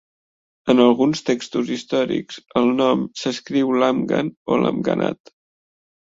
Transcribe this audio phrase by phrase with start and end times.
[0.73, 5.33] En alguns textos històrics, el nom s'escriu "Lamghan" o "Lamghanat".